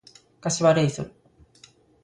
[0.41, 1.13] 柏レイソル